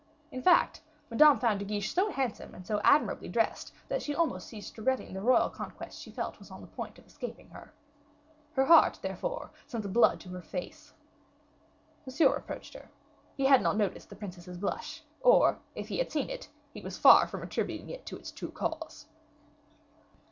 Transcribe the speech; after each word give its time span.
In 0.31 0.41
fact, 0.41 0.81
Madame 1.11 1.37
found 1.37 1.59
De 1.59 1.65
Guiche 1.65 1.93
so 1.93 2.09
handsome 2.11 2.55
and 2.55 2.65
so 2.65 2.81
admirably 2.83 3.29
dressed, 3.29 3.71
that 3.87 4.01
she 4.01 4.15
almost 4.15 4.47
ceased 4.47 4.75
regretting 4.79 5.13
the 5.13 5.21
royal 5.21 5.47
conquest 5.47 6.01
she 6.01 6.09
felt 6.09 6.33
she 6.33 6.39
was 6.39 6.49
on 6.49 6.61
the 6.61 6.65
point 6.65 6.97
of 6.97 7.05
escaping 7.05 7.49
her. 7.49 7.71
Her 8.53 8.65
heart, 8.65 8.97
therefore, 9.03 9.51
sent 9.67 9.83
the 9.83 9.89
blood 9.89 10.19
to 10.21 10.29
her 10.29 10.41
face. 10.41 10.95
Monsieur 12.03 12.33
approached 12.33 12.73
her. 12.73 12.89
He 13.37 13.45
had 13.45 13.61
not 13.61 13.77
noticed 13.77 14.09
the 14.09 14.15
princess's 14.15 14.57
blush, 14.57 15.03
or 15.21 15.59
if 15.75 15.89
he 15.89 15.99
had 15.99 16.11
seen 16.11 16.31
it, 16.31 16.49
he 16.73 16.81
was 16.81 16.97
far 16.97 17.27
from 17.27 17.43
attributing 17.43 17.91
it 17.91 18.03
to 18.07 18.15
its 18.17 18.31
true 18.31 18.49
cause. 18.49 19.05